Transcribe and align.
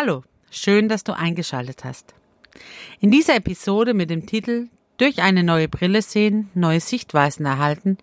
Hallo, 0.00 0.22
schön, 0.48 0.88
dass 0.88 1.02
du 1.02 1.12
eingeschaltet 1.12 1.82
hast. 1.82 2.14
In 3.00 3.10
dieser 3.10 3.34
Episode 3.34 3.94
mit 3.94 4.10
dem 4.10 4.26
Titel 4.26 4.68
Durch 4.96 5.22
eine 5.22 5.42
neue 5.42 5.66
Brille 5.66 6.02
sehen, 6.02 6.50
neue 6.54 6.78
Sichtweisen 6.78 7.44
erhalten, 7.44 7.98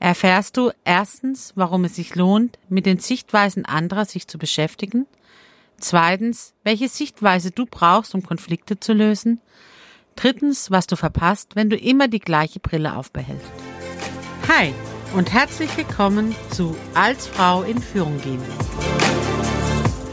erfährst 0.00 0.58
du 0.58 0.70
erstens, 0.84 1.54
warum 1.54 1.84
es 1.84 1.96
sich 1.96 2.14
lohnt, 2.14 2.58
mit 2.68 2.84
den 2.84 2.98
Sichtweisen 2.98 3.64
anderer 3.64 4.04
sich 4.04 4.28
zu 4.28 4.36
beschäftigen, 4.36 5.06
zweitens, 5.78 6.52
welche 6.62 6.90
Sichtweise 6.90 7.52
du 7.52 7.64
brauchst, 7.64 8.14
um 8.14 8.22
Konflikte 8.22 8.78
zu 8.78 8.92
lösen, 8.92 9.40
drittens, 10.16 10.70
was 10.70 10.86
du 10.88 10.96
verpasst, 10.96 11.56
wenn 11.56 11.70
du 11.70 11.76
immer 11.76 12.06
die 12.06 12.20
gleiche 12.20 12.60
Brille 12.60 12.94
aufbehältst. 12.94 13.50
Hi 14.46 14.74
und 15.16 15.32
herzlich 15.32 15.74
willkommen 15.74 16.36
zu 16.50 16.76
Als 16.92 17.26
Frau 17.26 17.62
in 17.62 17.80
Führung 17.80 18.20
gehen. 18.20 18.42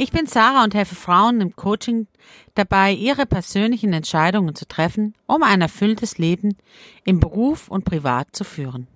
Ich 0.00 0.12
bin 0.12 0.26
Sarah 0.26 0.62
und 0.62 0.76
helfe 0.76 0.94
Frauen 0.94 1.40
im 1.40 1.56
Coaching 1.56 2.06
dabei, 2.54 2.92
ihre 2.92 3.26
persönlichen 3.26 3.92
Entscheidungen 3.92 4.54
zu 4.54 4.64
treffen, 4.68 5.12
um 5.26 5.42
ein 5.42 5.60
erfülltes 5.60 6.18
Leben 6.18 6.56
im 7.02 7.18
Beruf 7.18 7.66
und 7.66 7.84
privat 7.84 8.28
zu 8.30 8.44
führen. 8.44 8.86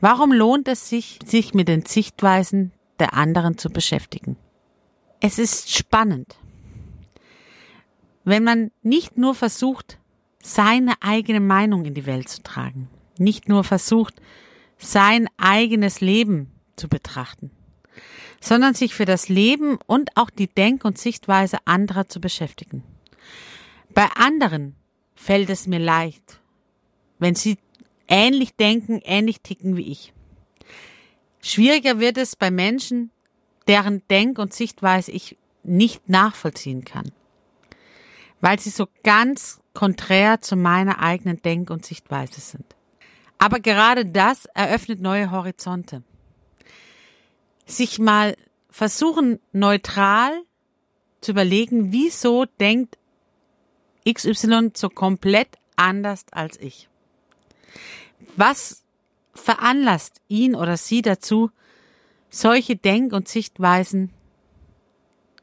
Warum 0.00 0.34
lohnt 0.34 0.68
es 0.68 0.90
sich, 0.90 1.18
sich 1.24 1.54
mit 1.54 1.68
den 1.68 1.86
Sichtweisen 1.86 2.72
der 2.98 3.14
anderen 3.14 3.56
zu 3.56 3.70
beschäftigen? 3.70 4.36
Es 5.18 5.38
ist 5.38 5.74
spannend, 5.74 6.36
wenn 8.24 8.44
man 8.44 8.70
nicht 8.82 9.16
nur 9.16 9.34
versucht, 9.34 9.98
seine 10.42 10.92
eigene 11.00 11.40
Meinung 11.40 11.86
in 11.86 11.94
die 11.94 12.04
Welt 12.04 12.28
zu 12.28 12.42
tragen, 12.42 12.90
nicht 13.16 13.48
nur 13.48 13.64
versucht, 13.64 14.20
sein 14.76 15.26
eigenes 15.38 16.02
Leben 16.02 16.52
zu 16.76 16.90
betrachten, 16.90 17.50
sondern 18.44 18.74
sich 18.74 18.94
für 18.94 19.06
das 19.06 19.30
Leben 19.30 19.78
und 19.86 20.18
auch 20.18 20.28
die 20.28 20.48
Denk- 20.48 20.84
und 20.84 20.98
Sichtweise 20.98 21.56
anderer 21.64 22.08
zu 22.08 22.20
beschäftigen. 22.20 22.82
Bei 23.94 24.06
anderen 24.16 24.76
fällt 25.14 25.48
es 25.48 25.66
mir 25.66 25.78
leicht, 25.78 26.40
wenn 27.18 27.34
sie 27.34 27.56
ähnlich 28.06 28.54
denken, 28.54 29.00
ähnlich 29.02 29.40
ticken 29.40 29.78
wie 29.78 29.90
ich. 29.90 30.12
Schwieriger 31.40 32.00
wird 32.00 32.18
es 32.18 32.36
bei 32.36 32.50
Menschen, 32.50 33.10
deren 33.66 34.02
Denk- 34.10 34.38
und 34.38 34.52
Sichtweise 34.52 35.10
ich 35.10 35.38
nicht 35.62 36.10
nachvollziehen 36.10 36.84
kann, 36.84 37.12
weil 38.42 38.60
sie 38.60 38.68
so 38.68 38.88
ganz 39.04 39.60
konträr 39.72 40.42
zu 40.42 40.54
meiner 40.54 40.98
eigenen 40.98 41.40
Denk- 41.40 41.70
und 41.70 41.86
Sichtweise 41.86 42.42
sind. 42.42 42.66
Aber 43.38 43.58
gerade 43.58 44.04
das 44.04 44.44
eröffnet 44.52 45.00
neue 45.00 45.30
Horizonte 45.30 46.02
sich 47.66 47.98
mal 47.98 48.36
versuchen, 48.70 49.40
neutral 49.52 50.42
zu 51.20 51.32
überlegen, 51.32 51.92
wieso 51.92 52.44
denkt 52.60 52.98
XY 54.08 54.72
so 54.74 54.88
komplett 54.88 55.58
anders 55.76 56.26
als 56.30 56.58
ich? 56.58 56.88
Was 58.36 58.82
veranlasst 59.32 60.20
ihn 60.28 60.54
oder 60.54 60.76
sie 60.76 61.02
dazu, 61.02 61.50
solche 62.30 62.76
Denk- 62.76 63.12
und 63.12 63.28
Sichtweisen 63.28 64.12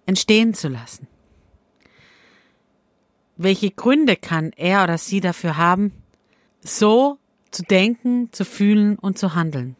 entstehen 0.06 0.54
zu 0.54 0.68
lassen? 0.68 1.08
Welche 3.38 3.72
Gründe 3.72 4.18
kann 4.18 4.52
er 4.56 4.84
oder 4.84 4.98
sie 4.98 5.20
dafür 5.20 5.58
haben, 5.58 5.94
so 6.62 7.18
zu 7.50 7.64
denken, 7.64 8.32
zu 8.32 8.46
fühlen 8.46 9.00
und 9.00 9.18
zu 9.18 9.34
handeln? 9.34 9.76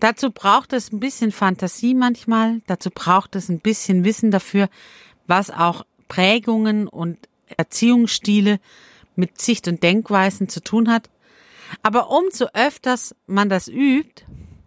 Dazu 0.00 0.30
braucht 0.30 0.72
es 0.72 0.92
ein 0.92 1.00
bisschen 1.00 1.32
Fantasie 1.32 1.94
manchmal, 1.94 2.60
dazu 2.66 2.90
braucht 2.90 3.36
es 3.36 3.48
ein 3.48 3.60
bisschen 3.60 4.04
Wissen 4.04 4.30
dafür, 4.30 4.68
was 5.26 5.50
auch 5.50 5.84
Prägungen 6.08 6.88
und 6.88 7.18
Erziehungsstile 7.56 8.60
mit 9.16 9.40
Sicht- 9.40 9.68
und 9.68 9.82
Denkweisen 9.82 10.48
zu 10.48 10.62
tun 10.62 10.90
hat. 10.90 11.08
Aber 11.82 12.10
umso 12.10 12.46
öfters 12.52 13.14
man 13.26 13.48
das 13.48 13.68
übt, 13.68 14.24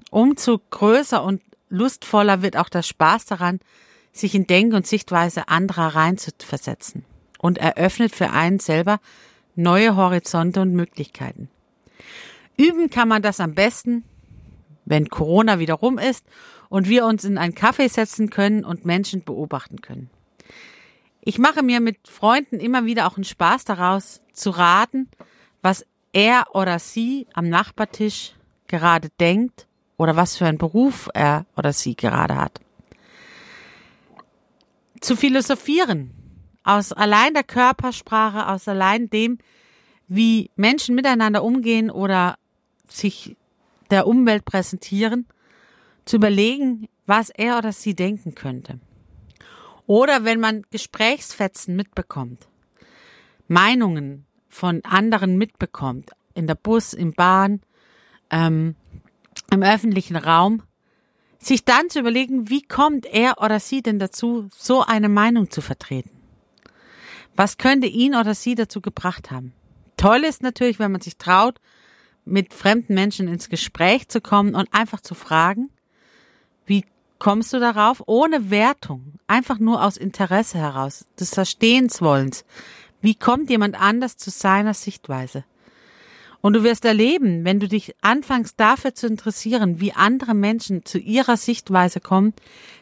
umso 0.09 0.59
größer 0.69 1.23
und 1.23 1.41
lustvoller 1.69 2.41
wird 2.41 2.57
auch 2.57 2.69
der 2.69 2.83
Spaß 2.83 3.25
daran, 3.25 3.59
sich 4.13 4.33
in 4.33 4.47
Denk- 4.47 4.73
und 4.73 4.87
Sichtweise 4.87 5.47
anderer 5.47 5.95
reinzuversetzen 5.95 7.05
und 7.39 7.57
eröffnet 7.57 8.15
für 8.15 8.31
einen 8.31 8.59
selber 8.59 8.99
neue 9.55 9.95
Horizonte 9.95 10.61
und 10.61 10.73
Möglichkeiten. 10.73 11.49
Üben 12.57 12.89
kann 12.89 13.07
man 13.07 13.21
das 13.21 13.39
am 13.39 13.53
besten, 13.53 14.03
wenn 14.87 15.09
Corona 15.09 15.59
wieder 15.59 15.75
rum 15.75 15.97
ist 15.97 16.25
und 16.69 16.89
wir 16.89 17.05
uns 17.05 17.23
in 17.23 17.37
einen 17.37 17.55
Kaffee 17.55 17.87
setzen 17.87 18.29
können 18.29 18.63
und 18.63 18.85
Menschen 18.85 19.23
beobachten 19.23 19.81
können. 19.81 20.09
Ich 21.21 21.39
mache 21.39 21.61
mir 21.61 21.81
mit 21.81 22.07
Freunden 22.07 22.59
immer 22.59 22.85
wieder 22.85 23.07
auch 23.07 23.17
einen 23.17 23.25
Spaß 23.25 23.65
daraus, 23.65 24.21
zu 24.31 24.49
raten, 24.51 25.09
was 25.61 25.85
er 26.13 26.55
oder 26.55 26.79
sie 26.79 27.27
am 27.33 27.49
Nachbartisch 27.49 28.33
gerade 28.67 29.09
denkt 29.19 29.67
oder 29.97 30.15
was 30.15 30.37
für 30.37 30.45
einen 30.45 30.57
Beruf 30.57 31.09
er 31.13 31.45
oder 31.57 31.73
sie 31.73 31.95
gerade 31.95 32.37
hat. 32.37 32.61
Zu 35.01 35.15
philosophieren 35.15 36.11
aus 36.63 36.91
allein 36.91 37.33
der 37.33 37.43
Körpersprache, 37.43 38.47
aus 38.47 38.67
allein 38.67 39.09
dem, 39.09 39.37
wie 40.07 40.49
Menschen 40.55 40.95
miteinander 40.95 41.43
umgehen 41.43 41.89
oder 41.89 42.37
sich 42.87 43.35
der 43.91 44.07
Umwelt 44.07 44.45
präsentieren, 44.45 45.27
zu 46.05 46.17
überlegen, 46.17 46.87
was 47.05 47.29
er 47.29 47.57
oder 47.57 47.71
sie 47.71 47.95
denken 47.95 48.35
könnte. 48.35 48.79
Oder 49.85 50.25
wenn 50.25 50.39
man 50.39 50.63
Gesprächsfetzen 50.69 51.75
mitbekommt, 51.75 52.47
Meinungen 53.47 54.25
von 54.49 54.83
anderen 54.83 55.37
mitbekommt, 55.37 56.11
in 56.33 56.47
der 56.47 56.55
Bus, 56.55 56.93
im 56.93 57.13
Bahn, 57.13 57.61
ähm, 58.29 58.75
im 59.51 59.63
öffentlichen 59.63 60.17
Raum, 60.17 60.63
sich 61.39 61.63
dann 61.63 61.89
zu 61.89 61.99
überlegen, 61.99 62.49
wie 62.49 62.61
kommt 62.61 63.05
er 63.05 63.41
oder 63.41 63.59
sie 63.59 63.81
denn 63.81 63.99
dazu, 63.99 64.49
so 64.53 64.83
eine 64.83 65.09
Meinung 65.09 65.49
zu 65.49 65.61
vertreten? 65.61 66.11
Was 67.35 67.57
könnte 67.57 67.87
ihn 67.87 68.15
oder 68.15 68.33
sie 68.33 68.55
dazu 68.55 68.81
gebracht 68.81 69.31
haben? 69.31 69.53
Toll 69.95 70.23
ist 70.23 70.43
natürlich, 70.43 70.79
wenn 70.79 70.91
man 70.91 71.01
sich 71.01 71.17
traut, 71.17 71.59
mit 72.27 72.53
fremden 72.53 72.93
Menschen 72.93 73.27
ins 73.27 73.49
Gespräch 73.49 74.07
zu 74.07 74.21
kommen 74.21 74.55
und 74.55 74.73
einfach 74.73 75.01
zu 75.01 75.15
fragen, 75.15 75.69
wie 76.65 76.85
kommst 77.19 77.53
du 77.53 77.59
darauf, 77.59 78.03
ohne 78.05 78.51
Wertung, 78.51 79.13
einfach 79.27 79.59
nur 79.59 79.83
aus 79.83 79.97
Interesse 79.97 80.57
heraus, 80.57 81.05
des 81.19 81.33
Verstehenswollens. 81.33 82.45
Wie 83.01 83.15
kommt 83.15 83.49
jemand 83.49 83.79
anders 83.79 84.17
zu 84.17 84.29
seiner 84.29 84.73
Sichtweise? 84.73 85.43
Und 86.41 86.53
du 86.53 86.63
wirst 86.63 86.85
erleben, 86.85 87.45
wenn 87.45 87.59
du 87.59 87.67
dich 87.67 87.95
anfängst 88.01 88.59
dafür 88.59 88.93
zu 88.93 89.07
interessieren, 89.07 89.79
wie 89.79 89.93
andere 89.93 90.33
Menschen 90.33 90.85
zu 90.85 90.99
ihrer 90.99 91.35
Sichtweise 91.35 91.99
kommen, 91.99 92.33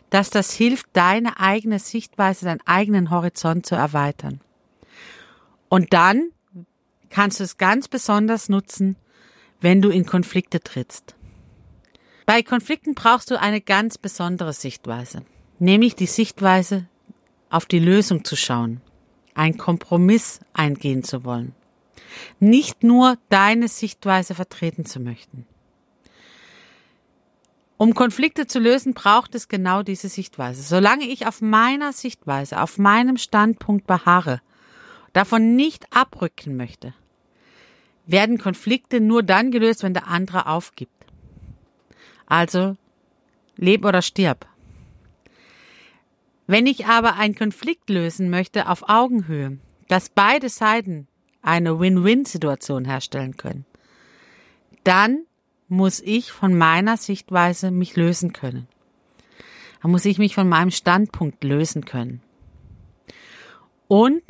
dass 0.10 0.30
das 0.30 0.52
hilft, 0.52 0.88
deine 0.94 1.40
eigene 1.40 1.80
Sichtweise, 1.80 2.46
deinen 2.46 2.66
eigenen 2.66 3.10
Horizont 3.12 3.66
zu 3.66 3.76
erweitern. 3.76 4.42
Und 5.70 5.94
dann 5.94 6.32
kannst 7.10 7.40
du 7.40 7.44
es 7.44 7.58
ganz 7.58 7.88
besonders 7.88 8.50
nutzen, 8.50 8.98
wenn 9.66 9.82
du 9.82 9.90
in 9.90 10.06
Konflikte 10.06 10.60
trittst. 10.60 11.16
Bei 12.28 12.44
Konflikten 12.44 12.94
brauchst 12.94 13.32
du 13.32 13.40
eine 13.42 13.62
ganz 13.62 13.98
besondere 13.98 14.54
Sichtweise, 14.54 15.26
nämlich 15.58 15.96
die 15.96 16.06
Sichtweise, 16.06 16.86
auf 17.50 17.66
die 17.66 17.80
Lösung 17.80 18.24
zu 18.24 18.36
schauen, 18.36 18.82
einen 19.34 19.58
Kompromiss 19.58 20.40
eingehen 20.54 21.04
zu 21.04 21.26
wollen, 21.26 21.56
nicht 22.40 22.84
nur 22.84 23.18
deine 23.30 23.68
Sichtweise 23.68 24.36
vertreten 24.36 24.86
zu 24.86 25.00
möchten. 25.00 25.48
Um 27.78 27.96
Konflikte 27.96 28.46
zu 28.46 28.60
lösen, 28.60 28.94
braucht 28.94 29.34
es 29.34 29.48
genau 29.48 29.82
diese 29.82 30.10
Sichtweise. 30.10 30.62
Solange 30.62 31.06
ich 31.06 31.26
auf 31.26 31.42
meiner 31.42 31.92
Sichtweise, 31.92 32.62
auf 32.62 32.78
meinem 32.78 33.18
Standpunkt 33.18 33.88
beharre, 33.88 34.42
davon 35.14 35.56
nicht 35.56 35.88
abrücken 35.90 36.56
möchte, 36.56 36.94
werden 38.08 38.38
Konflikte 38.38 39.00
nur 39.00 39.24
dann 39.24 39.52
gelöst, 39.52 39.84
wenn 39.84 39.94
der 39.94 40.08
andere 40.08 40.48
aufgibt. 40.48 40.92
Also 42.26 42.78
leb 43.58 43.86
oder 43.86 44.02
stirb. 44.02 44.48
Wenn 46.48 46.68
ich 46.68 46.86
aber 46.86 47.16
einen 47.16 47.36
Konflikt 47.36 47.90
lösen 47.90 48.30
möchte 48.30 48.70
auf 48.70 48.88
Augenhöhe, 48.88 49.58
dass 49.88 50.10
beide 50.10 50.50
Seiten 50.50 51.08
eine 51.42 51.80
Win-Win-Situation 51.80 52.86
herstellen 52.86 53.38
können, 53.38 53.66
dann 54.84 55.26
muss 55.68 56.00
ich 56.02 56.32
von 56.32 56.56
meiner 56.56 56.98
Sichtweise 56.98 57.72
mich 57.72 57.96
lösen 57.96 58.34
können. 58.34 58.68
Dann 59.82 59.92
muss 59.92 60.06
ich 60.06 60.18
mich 60.18 60.36
von 60.36 60.48
meinem 60.48 60.72
Standpunkt 60.72 61.44
lösen 61.44 61.86
können. 61.86 62.22
Und 63.88 64.22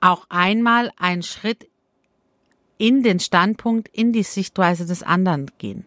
auch 0.00 0.26
einmal 0.28 0.92
einen 0.96 1.22
Schritt 1.22 1.68
in 2.78 3.02
den 3.02 3.20
Standpunkt, 3.20 3.88
in 3.88 4.12
die 4.12 4.22
Sichtweise 4.22 4.86
des 4.86 5.02
anderen 5.02 5.50
gehen. 5.58 5.86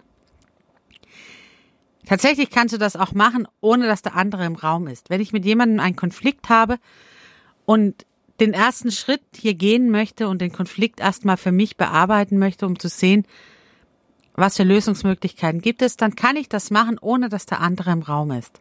Tatsächlich 2.06 2.50
kannst 2.50 2.74
du 2.74 2.78
das 2.78 2.96
auch 2.96 3.14
machen, 3.14 3.48
ohne 3.62 3.88
dass 3.88 4.02
der 4.02 4.16
andere 4.16 4.46
im 4.46 4.56
Raum 4.56 4.88
ist. 4.88 5.10
Wenn 5.10 5.22
ich 5.22 5.34
mit 5.34 5.46
jemandem 5.46 5.80
einen 5.80 5.96
Konflikt 5.96 6.50
habe 6.50 6.78
und 7.66 8.06
den 8.40 8.54
ersten 8.54 8.92
Schritt 8.92 9.22
hier 9.36 9.54
gehen 9.54 9.92
möchte 9.92 10.28
und 10.28 10.42
den 10.42 10.52
Konflikt 10.52 11.00
erstmal 11.00 11.38
für 11.38 11.52
mich 11.52 11.78
bearbeiten 11.78 12.40
möchte, 12.40 12.66
um 12.66 12.78
zu 12.80 12.90
sehen, 12.90 13.26
was 14.34 14.58
für 14.58 14.64
Lösungsmöglichkeiten 14.64 15.62
gibt 15.62 15.82
es, 15.82 15.98
dann 15.98 16.16
kann 16.16 16.36
ich 16.36 16.50
das 16.50 16.72
machen, 16.72 16.98
ohne 17.00 17.30
dass 17.30 17.46
der 17.46 17.62
andere 17.62 17.92
im 17.92 18.02
Raum 18.02 18.32
ist. 18.32 18.60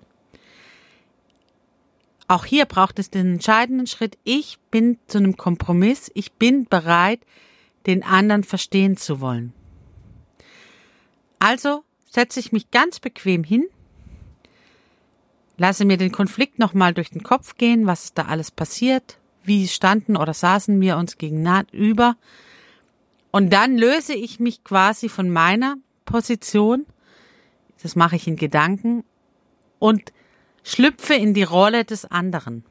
Auch 2.28 2.44
hier 2.44 2.66
braucht 2.66 2.98
es 2.98 3.10
den 3.10 3.34
entscheidenden 3.34 3.86
Schritt. 3.86 4.16
Ich 4.22 4.58
bin 4.70 4.98
zu 5.08 5.18
einem 5.18 5.36
Kompromiss. 5.36 6.10
Ich 6.14 6.32
bin 6.32 6.66
bereit, 6.66 7.20
den 7.86 8.02
anderen 8.02 8.44
verstehen 8.44 8.96
zu 8.96 9.20
wollen. 9.20 9.52
Also 11.38 11.84
setze 12.06 12.40
ich 12.40 12.52
mich 12.52 12.70
ganz 12.70 13.00
bequem 13.00 13.44
hin, 13.44 13.66
lasse 15.56 15.84
mir 15.84 15.96
den 15.96 16.12
Konflikt 16.12 16.58
nochmal 16.58 16.94
durch 16.94 17.10
den 17.10 17.22
Kopf 17.22 17.56
gehen, 17.56 17.86
was 17.86 18.04
ist 18.04 18.18
da 18.18 18.26
alles 18.26 18.50
passiert, 18.50 19.18
wie 19.44 19.68
standen 19.68 20.16
oder 20.16 20.34
saßen 20.34 20.80
wir 20.80 20.96
uns 20.96 21.18
gegenüber. 21.18 22.16
Und 23.30 23.52
dann 23.52 23.76
löse 23.76 24.14
ich 24.14 24.40
mich 24.40 24.64
quasi 24.64 25.08
von 25.08 25.30
meiner 25.30 25.76
Position, 26.04 26.84
das 27.82 27.96
mache 27.96 28.16
ich 28.16 28.26
in 28.26 28.36
Gedanken, 28.36 29.04
und 29.78 30.12
schlüpfe 30.62 31.14
in 31.14 31.32
die 31.32 31.42
Rolle 31.42 31.84
des 31.84 32.04
anderen. 32.04 32.64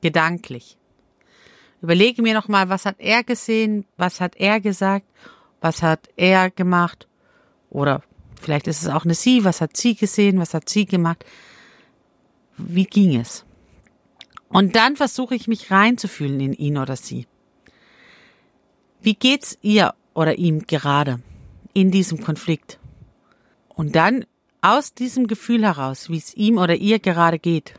Gedanklich. 0.00 0.76
Überlege 1.84 2.22
mir 2.22 2.32
nochmal, 2.32 2.70
was 2.70 2.86
hat 2.86 2.96
er 2.98 3.24
gesehen, 3.24 3.84
was 3.98 4.22
hat 4.22 4.36
er 4.36 4.58
gesagt, 4.58 5.06
was 5.60 5.82
hat 5.82 6.08
er 6.16 6.50
gemacht 6.50 7.06
oder 7.68 8.02
vielleicht 8.40 8.68
ist 8.68 8.82
es 8.82 8.88
auch 8.88 9.04
eine 9.04 9.12
Sie, 9.14 9.44
was 9.44 9.60
hat 9.60 9.76
sie 9.76 9.94
gesehen, 9.94 10.38
was 10.38 10.54
hat 10.54 10.70
sie 10.70 10.86
gemacht, 10.86 11.26
wie 12.56 12.86
ging 12.86 13.20
es? 13.20 13.44
Und 14.48 14.76
dann 14.76 14.96
versuche 14.96 15.34
ich 15.34 15.46
mich 15.46 15.70
reinzufühlen 15.70 16.40
in 16.40 16.54
ihn 16.54 16.78
oder 16.78 16.96
sie. 16.96 17.26
Wie 19.02 19.14
geht's 19.14 19.58
ihr 19.60 19.92
oder 20.14 20.38
ihm 20.38 20.66
gerade 20.66 21.20
in 21.74 21.90
diesem 21.90 22.22
Konflikt? 22.22 22.78
Und 23.68 23.94
dann 23.94 24.24
aus 24.62 24.94
diesem 24.94 25.26
Gefühl 25.26 25.64
heraus, 25.64 26.08
wie 26.08 26.16
es 26.16 26.32
ihm 26.32 26.56
oder 26.56 26.76
ihr 26.76 26.98
gerade 26.98 27.38
geht, 27.38 27.74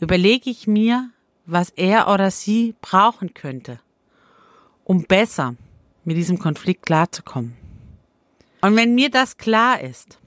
überlege 0.00 0.50
ich 0.50 0.66
mir, 0.66 1.10
was 1.50 1.70
er 1.70 2.08
oder 2.08 2.30
sie 2.30 2.74
brauchen 2.80 3.34
könnte, 3.34 3.80
um 4.84 5.04
besser 5.04 5.56
mit 6.04 6.16
diesem 6.16 6.38
Konflikt 6.38 6.86
klarzukommen. 6.86 7.56
Und 8.60 8.76
wenn 8.76 8.94
mir 8.94 9.10
das 9.10 9.36
klar 9.36 9.80
ist, 9.80 10.18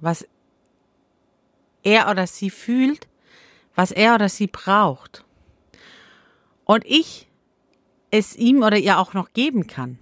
was 0.00 0.26
er 1.82 2.10
oder 2.10 2.26
sie 2.26 2.50
fühlt, 2.50 3.08
was 3.74 3.90
er 3.90 4.14
oder 4.14 4.28
sie 4.28 4.46
braucht. 4.46 5.24
Und 6.64 6.84
ich 6.84 7.28
es 8.10 8.34
ihm 8.36 8.62
oder 8.62 8.78
ihr 8.78 8.98
auch 8.98 9.14
noch 9.14 9.32
geben 9.32 9.66
kann. 9.66 9.98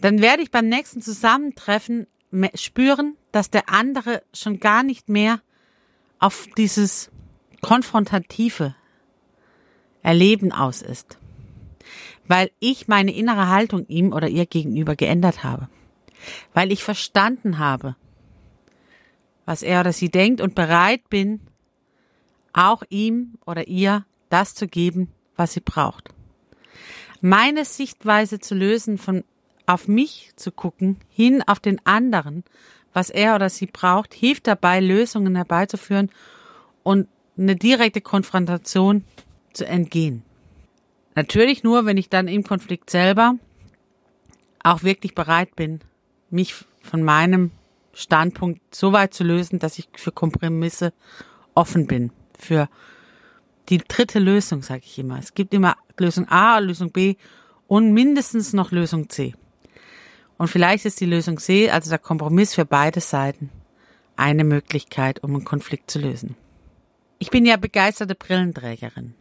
Dann 0.00 0.20
werde 0.20 0.42
ich 0.42 0.50
beim 0.50 0.68
nächsten 0.68 1.00
Zusammentreffen 1.00 2.06
spüren, 2.54 3.16
dass 3.32 3.50
der 3.50 3.68
andere 3.68 4.22
schon 4.34 4.60
gar 4.60 4.82
nicht 4.82 5.08
mehr 5.08 5.40
auf 6.18 6.46
dieses 6.56 7.10
konfrontative 7.60 8.74
Erleben 10.02 10.52
aus 10.52 10.82
ist. 10.82 11.18
Weil 12.28 12.50
ich 12.58 12.88
meine 12.88 13.14
innere 13.14 13.48
Haltung 13.48 13.86
ihm 13.86 14.12
oder 14.12 14.28
ihr 14.28 14.46
gegenüber 14.46 14.96
geändert 14.96 15.44
habe. 15.44 15.68
Weil 16.54 16.72
ich 16.72 16.82
verstanden 16.82 17.58
habe, 17.58 17.96
was 19.44 19.62
er 19.62 19.80
oder 19.80 19.92
sie 19.92 20.10
denkt 20.10 20.40
und 20.40 20.54
bereit 20.54 21.08
bin, 21.08 21.40
auch 22.52 22.82
ihm 22.88 23.34
oder 23.46 23.68
ihr 23.68 24.04
das 24.28 24.54
zu 24.54 24.66
geben, 24.66 25.12
was 25.36 25.52
sie 25.52 25.60
braucht. 25.60 26.08
Meine 27.20 27.64
Sichtweise 27.64 28.38
zu 28.40 28.54
lösen, 28.54 28.98
von 28.98 29.24
auf 29.66 29.88
mich 29.88 30.32
zu 30.36 30.52
gucken, 30.52 30.98
hin 31.08 31.42
auf 31.46 31.60
den 31.60 31.84
anderen, 31.84 32.44
was 32.92 33.10
er 33.10 33.34
oder 33.34 33.50
sie 33.50 33.66
braucht, 33.66 34.14
hilft 34.14 34.46
dabei, 34.46 34.80
Lösungen 34.80 35.34
herbeizuführen 35.34 36.10
und 36.82 37.08
eine 37.38 37.56
direkte 37.56 38.00
Konfrontation 38.00 39.04
zu 39.52 39.66
entgehen. 39.66 40.22
Natürlich 41.14 41.62
nur, 41.62 41.86
wenn 41.86 41.96
ich 41.96 42.08
dann 42.08 42.28
im 42.28 42.44
Konflikt 42.44 42.90
selber 42.90 43.34
auch 44.62 44.82
wirklich 44.82 45.14
bereit 45.14 45.56
bin, 45.56 45.80
mich 46.30 46.54
von 46.82 47.02
meinem 47.02 47.50
Standpunkt 47.94 48.74
so 48.74 48.92
weit 48.92 49.14
zu 49.14 49.24
lösen, 49.24 49.58
dass 49.58 49.78
ich 49.78 49.88
für 49.96 50.12
Kompromisse 50.12 50.92
offen 51.54 51.86
bin. 51.86 52.10
Für 52.38 52.68
die 53.70 53.78
dritte 53.78 54.18
Lösung, 54.18 54.62
sage 54.62 54.82
ich 54.84 54.98
immer. 54.98 55.18
Es 55.18 55.34
gibt 55.34 55.54
immer 55.54 55.76
Lösung 55.98 56.28
A, 56.28 56.58
Lösung 56.58 56.92
B 56.92 57.16
und 57.66 57.92
mindestens 57.92 58.52
noch 58.52 58.70
Lösung 58.70 59.08
C. 59.08 59.34
Und 60.36 60.48
vielleicht 60.48 60.84
ist 60.84 61.00
die 61.00 61.06
Lösung 61.06 61.38
C, 61.38 61.70
also 61.70 61.88
der 61.88 61.98
Kompromiss 61.98 62.54
für 62.54 62.66
beide 62.66 63.00
Seiten, 63.00 63.50
eine 64.16 64.44
Möglichkeit, 64.44 65.22
um 65.24 65.34
einen 65.34 65.44
Konflikt 65.44 65.90
zu 65.90 65.98
lösen. 65.98 66.36
Ich 67.18 67.30
bin 67.30 67.46
ja 67.46 67.56
begeisterte 67.56 68.14
Brillenträgerin. 68.14 69.14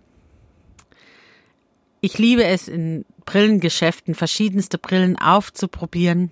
Ich 2.01 2.17
liebe 2.17 2.43
es, 2.43 2.67
in 2.67 3.05
Brillengeschäften 3.25 4.13
verschiedenste 4.15 4.77
Brillen 4.77 5.17
aufzuprobieren 5.17 6.29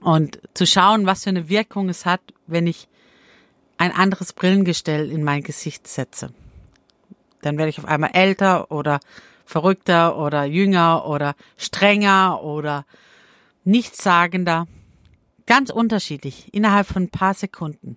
und 0.00 0.40
zu 0.54 0.66
schauen, 0.66 1.06
was 1.06 1.24
für 1.24 1.30
eine 1.30 1.48
Wirkung 1.48 1.88
es 1.88 2.06
hat, 2.06 2.20
wenn 2.46 2.66
ich 2.66 2.88
ein 3.78 3.92
anderes 3.92 4.32
Brillengestell 4.32 5.10
in 5.10 5.22
mein 5.22 5.42
Gesicht 5.42 5.86
setze. 5.86 6.32
Dann 7.42 7.58
werde 7.58 7.70
ich 7.70 7.78
auf 7.78 7.84
einmal 7.84 8.10
älter 8.14 8.70
oder 8.70 9.00
verrückter 9.44 10.16
oder 10.18 10.44
jünger 10.44 11.06
oder 11.06 11.34
strenger 11.56 12.42
oder 12.42 12.86
nichtssagender. 13.64 14.66
Ganz 15.46 15.70
unterschiedlich, 15.70 16.52
innerhalb 16.52 16.86
von 16.86 17.04
ein 17.04 17.10
paar 17.10 17.34
Sekunden. 17.34 17.96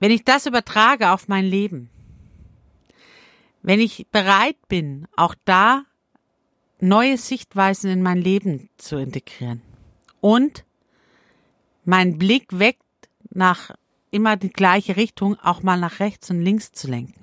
Wenn 0.00 0.10
ich 0.10 0.24
das 0.24 0.46
übertrage 0.46 1.10
auf 1.10 1.28
mein 1.28 1.44
Leben, 1.44 1.90
wenn 3.62 3.80
ich 3.80 4.06
bereit 4.12 4.56
bin, 4.68 5.06
auch 5.16 5.34
da 5.44 5.84
neue 6.80 7.16
Sichtweisen 7.16 7.90
in 7.90 8.02
mein 8.02 8.18
Leben 8.18 8.70
zu 8.78 8.96
integrieren 8.96 9.62
und 10.20 10.64
mein 11.84 12.18
Blick 12.18 12.58
weg 12.58 12.78
nach 13.30 13.72
immer 14.10 14.36
die 14.36 14.50
gleiche 14.50 14.96
Richtung, 14.96 15.36
auch 15.40 15.62
mal 15.62 15.78
nach 15.78 16.00
rechts 16.00 16.30
und 16.30 16.40
links 16.40 16.72
zu 16.72 16.88
lenken. 16.88 17.20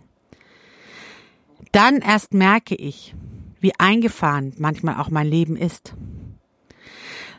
Dann 1.71 1.97
erst 1.97 2.33
merke 2.33 2.75
ich, 2.75 3.15
wie 3.59 3.73
eingefahren 3.79 4.53
manchmal 4.57 4.99
auch 4.99 5.09
mein 5.09 5.27
Leben 5.27 5.55
ist. 5.55 5.93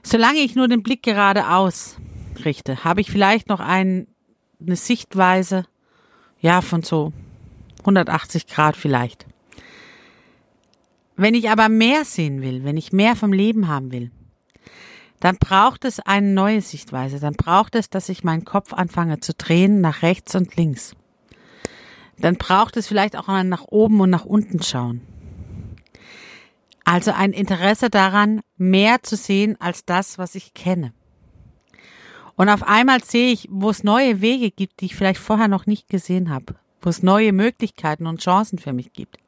Solange 0.03 0.39
ich 0.39 0.55
nur 0.55 0.69
den 0.69 0.83
Blick 0.83 1.03
geradeaus 1.03 1.97
richte, 2.45 2.85
habe 2.85 3.01
ich 3.01 3.11
vielleicht 3.11 3.49
noch 3.49 3.61
ein, 3.61 4.07
eine 4.61 4.77
Sichtweise, 4.77 5.65
ja, 6.41 6.61
von 6.61 6.83
so 6.83 7.13
180 7.81 8.47
Grad 8.47 8.77
vielleicht. 8.77 9.27
Wenn 11.17 11.35
ich 11.35 11.51
aber 11.51 11.69
mehr 11.69 12.05
sehen 12.05 12.43
will, 12.43 12.65
wenn 12.65 12.77
ich 12.77 12.93
mehr 12.93 13.17
vom 13.17 13.33
Leben 13.33 13.69
haben 13.69 13.91
will, 13.91 14.11
dann 15.21 15.39
braucht 15.39 15.85
es 15.85 15.99
eine 16.01 16.27
neue 16.27 16.61
Sichtweise. 16.61 17.21
Dann 17.21 17.35
braucht 17.35 17.75
es, 17.75 17.89
dass 17.89 18.09
ich 18.09 18.23
meinen 18.23 18.45
Kopf 18.45 18.73
anfange 18.73 19.21
zu 19.21 19.33
drehen 19.33 19.81
nach 19.81 20.03
rechts 20.03 20.35
und 20.35 20.57
links. 20.57 20.95
Dann 22.19 22.37
braucht 22.37 22.77
es 22.77 22.87
vielleicht 22.87 23.17
auch 23.17 23.27
mal 23.27 23.45
nach 23.45 23.65
oben 23.65 24.01
und 24.01 24.11
nach 24.11 24.25
unten 24.25 24.63
schauen. 24.63 25.01
Also 26.85 27.13
ein 27.13 27.33
Interesse 27.33 27.91
daran, 27.91 28.41
mehr 28.57 29.03
zu 29.03 29.17
sehen 29.17 29.57
als 29.61 29.85
das, 29.85 30.19
was 30.19 30.35
ich 30.35 30.55
kenne. 30.55 30.93
Und 32.37 32.51
auf 32.51 32.63
einmal 32.63 33.03
sehe 33.03 33.33
ich, 33.33 33.49
wo 33.51 33.71
es 33.71 33.83
neue 33.83 34.21
Wege 34.21 34.51
gibt, 34.51 34.81
die 34.81 34.87
ich 34.87 34.97
vielleicht 34.97 35.21
vorher 35.21 35.49
noch 35.49 35.67
nicht 35.67 35.89
gesehen 35.89 36.31
habe, 36.31 36.55
wo 36.83 36.91
es 36.91 37.03
neue 37.03 37.33
Möglichkeiten 37.33 38.07
und 38.07 38.21
Chancen 38.21 38.59
für 38.59 38.75
mich 38.75 38.93
gibt. 38.93 39.19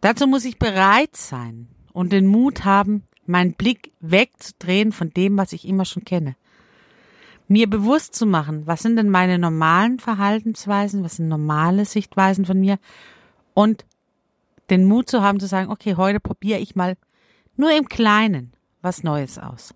Dazu 0.00 0.26
muss 0.26 0.44
ich 0.44 0.58
bereit 0.58 1.14
sein 1.14 1.68
und 1.92 2.12
den 2.12 2.26
Mut 2.26 2.64
haben, 2.64 3.04
meinen 3.26 3.54
Blick 3.54 3.92
wegzudrehen 4.00 4.92
von 4.92 5.10
dem, 5.10 5.36
was 5.36 5.52
ich 5.52 5.68
immer 5.68 5.84
schon 5.84 6.04
kenne. 6.04 6.34
Mir 7.46 7.68
bewusst 7.68 8.14
zu 8.14 8.24
machen, 8.24 8.66
was 8.66 8.82
sind 8.82 8.96
denn 8.96 9.10
meine 9.10 9.38
normalen 9.38 9.98
Verhaltensweisen, 9.98 11.04
was 11.04 11.16
sind 11.16 11.28
normale 11.28 11.84
Sichtweisen 11.84 12.46
von 12.46 12.58
mir 12.58 12.78
und 13.52 13.84
den 14.70 14.86
Mut 14.86 15.10
zu 15.10 15.22
haben 15.22 15.38
zu 15.38 15.46
sagen, 15.46 15.70
okay, 15.70 15.96
heute 15.96 16.18
probiere 16.18 16.58
ich 16.58 16.74
mal 16.74 16.96
nur 17.56 17.76
im 17.76 17.88
Kleinen 17.88 18.52
was 18.80 19.04
Neues 19.04 19.38
aus. 19.38 19.74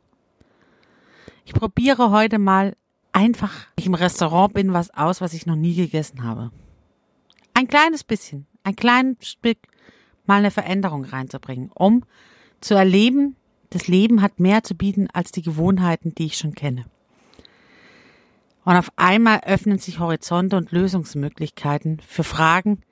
Ich 1.46 1.54
probiere 1.54 2.10
heute 2.10 2.40
mal 2.40 2.76
einfach, 3.12 3.68
ich 3.76 3.86
im 3.86 3.94
Restaurant 3.94 4.52
bin, 4.52 4.72
was 4.72 4.90
aus, 4.90 5.20
was 5.20 5.32
ich 5.32 5.46
noch 5.46 5.54
nie 5.54 5.76
gegessen 5.76 6.24
habe. 6.24 6.50
Ein 7.54 7.68
kleines 7.68 8.02
bisschen, 8.02 8.48
ein 8.64 8.74
kleines 8.74 9.28
Stück, 9.28 9.58
mal 10.26 10.38
eine 10.38 10.50
Veränderung 10.50 11.04
reinzubringen, 11.04 11.70
um 11.72 12.02
zu 12.60 12.74
erleben, 12.74 13.36
das 13.70 13.86
Leben 13.86 14.22
hat 14.22 14.40
mehr 14.40 14.64
zu 14.64 14.74
bieten 14.74 15.08
als 15.12 15.30
die 15.30 15.42
Gewohnheiten, 15.42 16.16
die 16.16 16.26
ich 16.26 16.36
schon 16.36 16.56
kenne. 16.56 16.84
Und 18.64 18.74
auf 18.74 18.90
einmal 18.96 19.42
öffnen 19.46 19.78
sich 19.78 20.00
Horizonte 20.00 20.56
und 20.56 20.72
Lösungsmöglichkeiten 20.72 22.00
für 22.00 22.24
Fragen, 22.24 22.82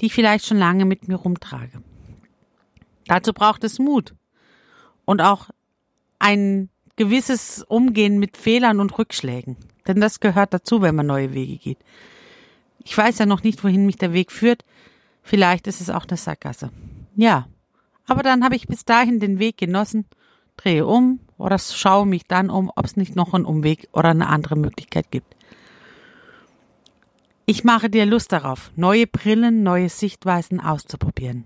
die 0.00 0.06
ich 0.06 0.14
vielleicht 0.14 0.44
schon 0.46 0.58
lange 0.58 0.84
mit 0.84 1.08
mir 1.08 1.16
rumtrage. 1.16 1.82
Dazu 3.06 3.32
braucht 3.32 3.64
es 3.64 3.78
Mut 3.78 4.14
und 5.06 5.22
auch 5.22 5.48
ein 6.18 6.68
gewisses 6.96 7.64
Umgehen 7.68 8.18
mit 8.18 8.36
Fehlern 8.36 8.80
und 8.80 8.96
Rückschlägen. 8.98 9.56
Denn 9.86 10.00
das 10.00 10.20
gehört 10.20 10.54
dazu, 10.54 10.82
wenn 10.82 10.94
man 10.94 11.06
neue 11.06 11.32
Wege 11.32 11.56
geht. 11.56 11.78
Ich 12.84 12.96
weiß 12.96 13.18
ja 13.18 13.26
noch 13.26 13.42
nicht, 13.42 13.62
wohin 13.64 13.86
mich 13.86 13.96
der 13.96 14.12
Weg 14.12 14.32
führt. 14.32 14.64
Vielleicht 15.22 15.66
ist 15.66 15.80
es 15.80 15.90
auch 15.90 16.06
eine 16.06 16.16
Sackgasse. 16.16 16.70
Ja. 17.16 17.46
Aber 18.06 18.22
dann 18.22 18.44
habe 18.44 18.56
ich 18.56 18.66
bis 18.66 18.84
dahin 18.84 19.20
den 19.20 19.38
Weg 19.38 19.56
genossen, 19.56 20.06
drehe 20.56 20.86
um 20.86 21.20
oder 21.38 21.58
schaue 21.58 22.06
mich 22.06 22.26
dann 22.26 22.50
um, 22.50 22.70
ob 22.74 22.84
es 22.84 22.96
nicht 22.96 23.14
noch 23.14 23.32
einen 23.32 23.44
Umweg 23.44 23.88
oder 23.92 24.10
eine 24.10 24.28
andere 24.28 24.56
Möglichkeit 24.56 25.10
gibt. 25.10 25.36
Ich 27.46 27.64
mache 27.64 27.90
dir 27.90 28.06
Lust 28.06 28.32
darauf, 28.32 28.70
neue 28.76 29.06
Brillen, 29.06 29.62
neue 29.62 29.88
Sichtweisen 29.88 30.60
auszuprobieren. 30.60 31.44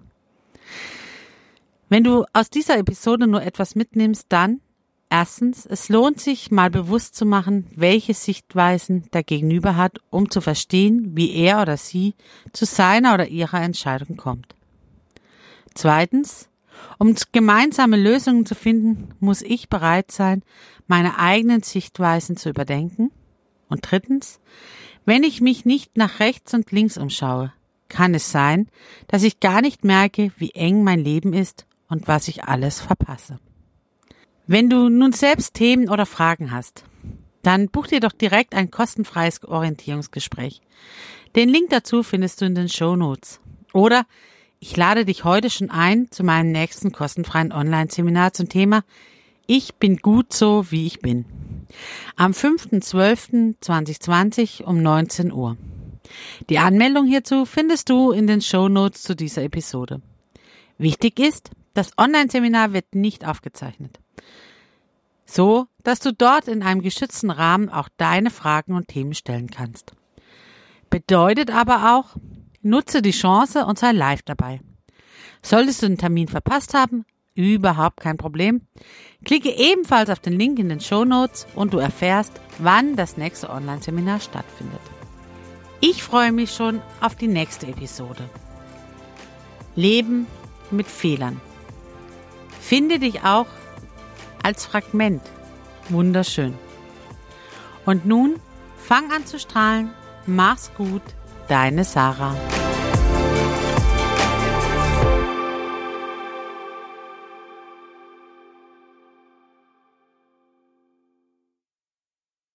Wenn 1.88 2.04
du 2.04 2.24
aus 2.32 2.50
dieser 2.50 2.78
Episode 2.78 3.26
nur 3.26 3.42
etwas 3.42 3.74
mitnimmst, 3.74 4.26
dann 4.28 4.60
Erstens, 5.08 5.66
es 5.66 5.88
lohnt 5.88 6.20
sich, 6.20 6.50
mal 6.50 6.68
bewusst 6.68 7.14
zu 7.14 7.24
machen, 7.26 7.68
welche 7.74 8.12
Sichtweisen 8.12 9.08
der 9.12 9.22
Gegenüber 9.22 9.76
hat, 9.76 10.00
um 10.10 10.30
zu 10.30 10.40
verstehen, 10.40 11.16
wie 11.16 11.32
er 11.32 11.62
oder 11.62 11.76
sie 11.76 12.14
zu 12.52 12.64
seiner 12.64 13.14
oder 13.14 13.28
ihrer 13.28 13.62
Entscheidung 13.62 14.16
kommt. 14.16 14.54
Zweitens, 15.74 16.48
um 16.98 17.14
gemeinsame 17.32 17.96
Lösungen 17.96 18.46
zu 18.46 18.54
finden, 18.54 19.14
muss 19.20 19.42
ich 19.42 19.68
bereit 19.68 20.10
sein, 20.10 20.42
meine 20.86 21.18
eigenen 21.18 21.62
Sichtweisen 21.62 22.36
zu 22.36 22.48
überdenken. 22.48 23.12
Und 23.68 23.90
drittens, 23.90 24.40
wenn 25.04 25.22
ich 25.22 25.40
mich 25.40 25.64
nicht 25.64 25.96
nach 25.96 26.18
rechts 26.18 26.52
und 26.52 26.72
links 26.72 26.98
umschaue, 26.98 27.52
kann 27.88 28.14
es 28.14 28.32
sein, 28.32 28.68
dass 29.06 29.22
ich 29.22 29.38
gar 29.38 29.60
nicht 29.60 29.84
merke, 29.84 30.32
wie 30.36 30.50
eng 30.50 30.82
mein 30.82 30.98
Leben 30.98 31.32
ist 31.32 31.66
und 31.88 32.08
was 32.08 32.26
ich 32.26 32.44
alles 32.44 32.80
verpasse. 32.80 33.38
Wenn 34.48 34.70
du 34.70 34.88
nun 34.88 35.10
selbst 35.10 35.54
Themen 35.54 35.88
oder 35.88 36.06
Fragen 36.06 36.52
hast, 36.52 36.84
dann 37.42 37.68
buch 37.68 37.88
dir 37.88 37.98
doch 37.98 38.12
direkt 38.12 38.54
ein 38.54 38.70
kostenfreies 38.70 39.42
Orientierungsgespräch. 39.42 40.60
Den 41.34 41.48
Link 41.48 41.70
dazu 41.70 42.04
findest 42.04 42.40
du 42.40 42.44
in 42.44 42.54
den 42.54 42.68
Show 42.68 42.94
Notes. 42.94 43.40
Oder 43.72 44.06
ich 44.60 44.76
lade 44.76 45.04
dich 45.04 45.24
heute 45.24 45.50
schon 45.50 45.72
ein 45.72 46.12
zu 46.12 46.22
meinem 46.22 46.52
nächsten 46.52 46.92
kostenfreien 46.92 47.52
Online-Seminar 47.52 48.34
zum 48.34 48.48
Thema 48.48 48.84
Ich 49.48 49.74
bin 49.74 49.96
gut 49.96 50.32
so, 50.32 50.70
wie 50.70 50.86
ich 50.86 51.00
bin. 51.00 51.24
Am 52.14 52.30
5.12.2020 52.30 54.62
um 54.62 54.80
19 54.80 55.32
Uhr. 55.32 55.56
Die 56.50 56.60
Anmeldung 56.60 57.08
hierzu 57.08 57.46
findest 57.46 57.90
du 57.90 58.12
in 58.12 58.28
den 58.28 58.42
Show 58.42 58.68
Notes 58.68 59.02
zu 59.02 59.16
dieser 59.16 59.42
Episode. 59.42 60.00
Wichtig 60.78 61.18
ist, 61.18 61.50
das 61.74 61.98
Online-Seminar 61.98 62.72
wird 62.72 62.94
nicht 62.94 63.26
aufgezeichnet 63.26 63.98
so 65.26 65.66
dass 65.86 66.00
du 66.00 66.12
dort 66.12 66.48
in 66.48 66.64
einem 66.64 66.82
geschützten 66.82 67.30
Rahmen 67.30 67.68
auch 67.68 67.88
deine 67.96 68.30
Fragen 68.30 68.74
und 68.74 68.88
Themen 68.88 69.14
stellen 69.14 69.48
kannst. 69.48 69.94
Bedeutet 70.90 71.54
aber 71.54 71.96
auch, 71.96 72.16
nutze 72.60 73.02
die 73.02 73.12
Chance 73.12 73.64
und 73.66 73.78
sei 73.78 73.92
live 73.92 74.22
dabei. 74.22 74.60
Solltest 75.42 75.82
du 75.82 75.86
den 75.86 75.98
Termin 75.98 76.26
verpasst 76.26 76.74
haben, 76.74 77.04
überhaupt 77.36 78.00
kein 78.00 78.16
Problem. 78.16 78.62
Klicke 79.24 79.50
ebenfalls 79.50 80.10
auf 80.10 80.18
den 80.18 80.32
Link 80.32 80.58
in 80.58 80.68
den 80.68 80.80
Show 80.80 81.04
Notes 81.04 81.46
und 81.54 81.72
du 81.72 81.78
erfährst, 81.78 82.32
wann 82.58 82.96
das 82.96 83.16
nächste 83.16 83.50
Online-Seminar 83.50 84.18
stattfindet. 84.18 84.80
Ich 85.80 86.02
freue 86.02 86.32
mich 86.32 86.50
schon 86.52 86.82
auf 87.00 87.14
die 87.14 87.28
nächste 87.28 87.68
Episode. 87.68 88.28
Leben 89.76 90.26
mit 90.72 90.88
Fehlern. 90.88 91.40
Finde 92.60 92.98
dich 92.98 93.22
auch 93.22 93.46
als 94.46 94.64
Fragment. 94.64 95.22
Wunderschön. 95.88 96.54
Und 97.84 98.06
nun 98.06 98.36
fang 98.76 99.10
an 99.10 99.26
zu 99.26 99.40
strahlen. 99.40 99.90
Mach's 100.26 100.70
gut, 100.76 101.02
deine 101.48 101.82
Sarah. 101.84 102.36